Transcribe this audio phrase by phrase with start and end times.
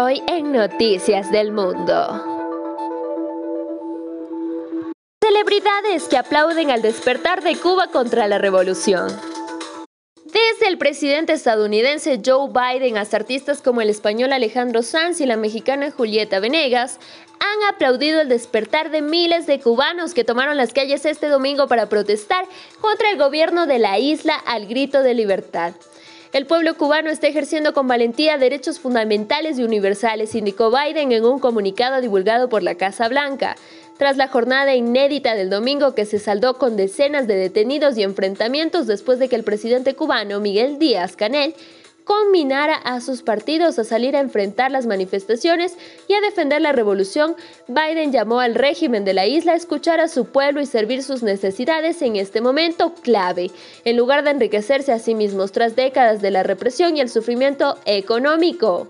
[0.00, 2.22] Hoy en Noticias del Mundo.
[5.20, 9.08] Celebridades que aplauden al despertar de Cuba contra la revolución.
[10.24, 15.36] Desde el presidente estadounidense Joe Biden hasta artistas como el español Alejandro Sanz y la
[15.36, 17.00] mexicana Julieta Venegas
[17.40, 21.88] han aplaudido el despertar de miles de cubanos que tomaron las calles este domingo para
[21.88, 22.44] protestar
[22.80, 25.72] contra el gobierno de la isla al grito de libertad.
[26.30, 31.38] El pueblo cubano está ejerciendo con valentía derechos fundamentales y universales, indicó Biden en un
[31.38, 33.56] comunicado divulgado por la Casa Blanca.
[33.96, 38.86] Tras la jornada inédita del domingo que se saldó con decenas de detenidos y enfrentamientos
[38.86, 41.54] después de que el presidente cubano Miguel Díaz Canel
[42.08, 45.76] combinara a sus partidos a salir a enfrentar las manifestaciones
[46.08, 47.36] y a defender la revolución,
[47.68, 51.22] Biden llamó al régimen de la isla a escuchar a su pueblo y servir sus
[51.22, 53.50] necesidades en este momento clave,
[53.84, 57.76] en lugar de enriquecerse a sí mismos tras décadas de la represión y el sufrimiento
[57.84, 58.88] económico.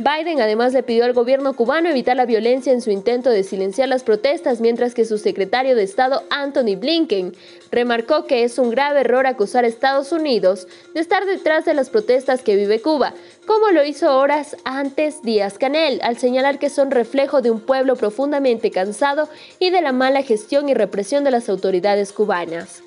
[0.00, 3.88] Biden además le pidió al gobierno cubano evitar la violencia en su intento de silenciar
[3.88, 7.34] las protestas, mientras que su secretario de Estado, Anthony Blinken,
[7.72, 11.90] remarcó que es un grave error acusar a Estados Unidos de estar detrás de las
[11.90, 13.12] protestas que vive Cuba,
[13.44, 17.96] como lo hizo horas antes Díaz Canel, al señalar que son reflejo de un pueblo
[17.96, 22.84] profundamente cansado y de la mala gestión y represión de las autoridades cubanas.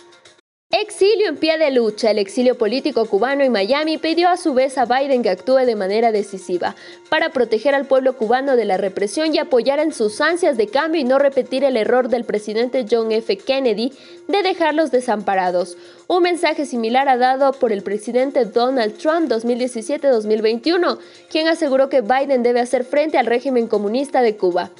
[0.74, 2.12] Exilio en pie de lucha.
[2.12, 5.76] El exilio político cubano en Miami pidió a su vez a Biden que actúe de
[5.76, 6.78] manera decisiva
[7.10, 11.02] para proteger al pueblo cubano de la represión y apoyar en sus ansias de cambio
[11.02, 13.38] y no repetir el error del presidente John F.
[13.38, 13.92] Kennedy
[14.30, 15.78] de dejarlos desamparados.
[16.08, 21.00] Un mensaje similar ha dado por el presidente Donald Trump 2017-2021,
[21.30, 24.72] quien aseguró que Biden debe hacer frente al régimen comunista de Cuba.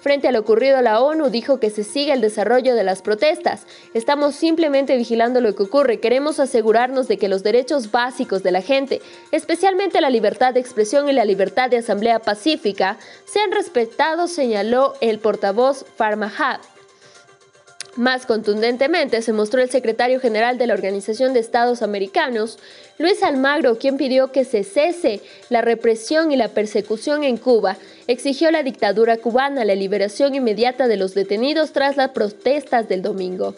[0.00, 3.66] Frente a lo ocurrido, la ONU dijo que se sigue el desarrollo de las protestas.
[3.92, 6.00] Estamos simplemente vigilando lo que ocurre.
[6.00, 11.08] Queremos asegurarnos de que los derechos básicos de la gente, especialmente la libertad de expresión
[11.08, 16.60] y la libertad de asamblea pacífica, sean respetados, señaló el portavoz Farmahad.
[17.96, 22.58] Más contundentemente se mostró el secretario general de la Organización de Estados Americanos,
[22.98, 28.50] Luis Almagro, quien pidió que se cese la represión y la persecución en Cuba, exigió
[28.52, 33.56] la dictadura cubana la liberación inmediata de los detenidos tras las protestas del domingo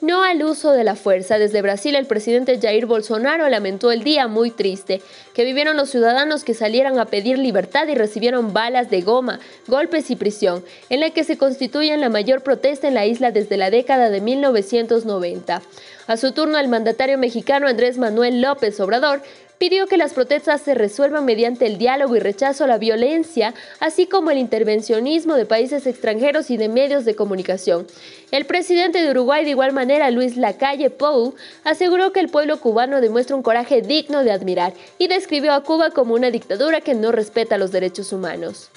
[0.00, 1.38] no al uso de la fuerza.
[1.38, 5.02] Desde Brasil, el presidente Jair Bolsonaro lamentó el día muy triste
[5.34, 10.10] que vivieron los ciudadanos que salieran a pedir libertad y recibieron balas de goma, golpes
[10.10, 13.70] y prisión, en la que se constituye la mayor protesta en la isla desde la
[13.70, 15.62] década de 1990.
[16.06, 19.22] A su turno, el mandatario mexicano Andrés Manuel López Obrador
[19.58, 24.06] pidió que las protestas se resuelvan mediante el diálogo y rechazo a la violencia, así
[24.06, 27.86] como el intervencionismo de países extranjeros y de medios de comunicación.
[28.30, 33.00] El presidente de Uruguay, de igual manera, Luis Lacalle Pou, aseguró que el pueblo cubano
[33.00, 37.12] demuestra un coraje digno de admirar y describió a Cuba como una dictadura que no
[37.12, 38.70] respeta los derechos humanos.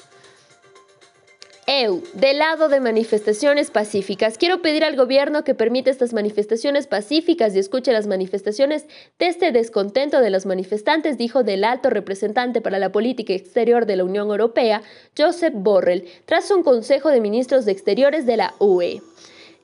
[1.69, 4.37] EU, del lado de manifestaciones pacíficas.
[4.37, 8.85] Quiero pedir al gobierno que permita estas manifestaciones pacíficas y escuche las manifestaciones
[9.19, 13.97] de este descontento de los manifestantes, dijo del alto representante para la política exterior de
[13.97, 14.81] la Unión Europea,
[15.17, 19.01] Joseph Borrell, tras un consejo de ministros de Exteriores de la UE.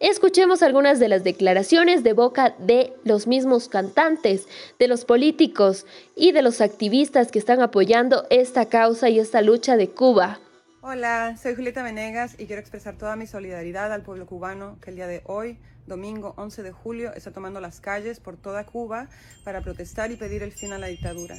[0.02, 5.86] Escuchemos algunas de las declaraciones de boca de los mismos cantantes, de los políticos
[6.18, 10.42] y de los activistas que están apoyando esta causa y esta lucha de Cuba.
[10.86, 14.98] Hola, soy Julieta Venegas y quiero expresar toda mi solidaridad al pueblo cubano que el
[14.98, 15.58] día de hoy,
[15.88, 19.08] domingo 11 de julio, está tomando las calles por toda Cuba
[19.46, 21.38] para protestar y pedir el fin a la dictadura.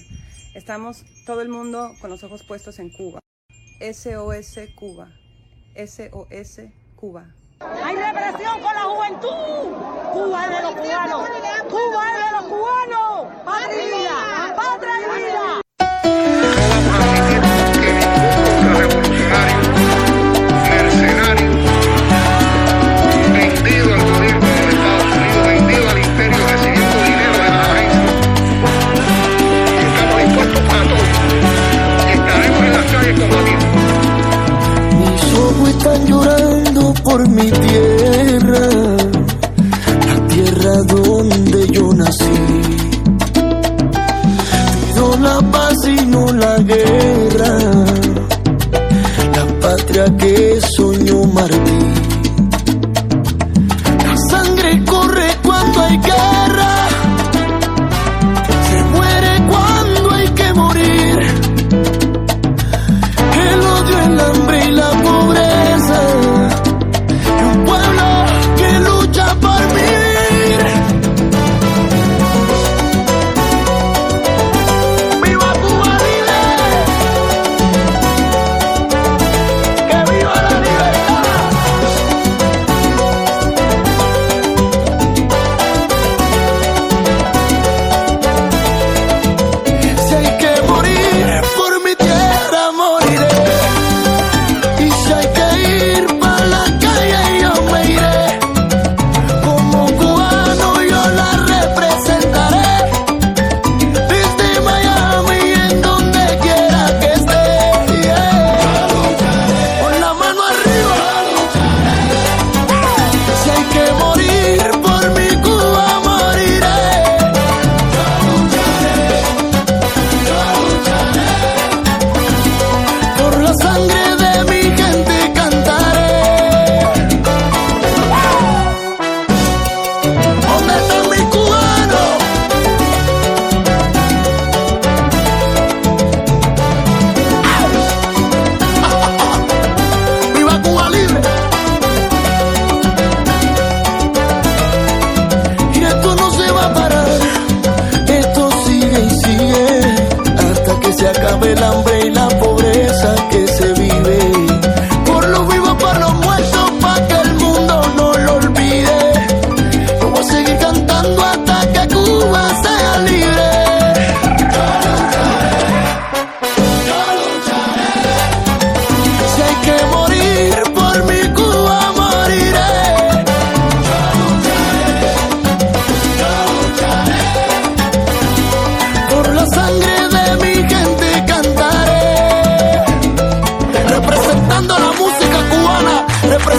[0.55, 3.21] Estamos todo el mundo con los ojos puestos en Cuba.
[3.81, 5.13] SOS Cuba.
[5.77, 6.61] SOS
[6.97, 7.35] Cuba.
[7.61, 9.77] Hay represión con la juventud.
[10.11, 11.29] Cuba es de los cubanos.
[11.69, 13.45] Cuba es de los cubanos.
[13.45, 14.04] Patria,
[46.59, 47.59] guerra,
[49.37, 50.84] la patria que Martín.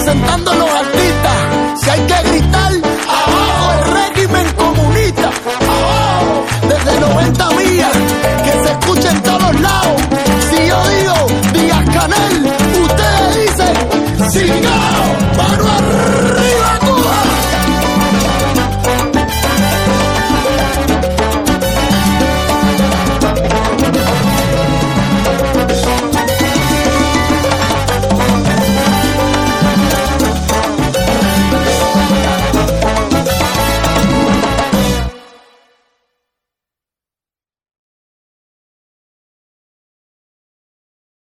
[0.05, 0.84] representándonos al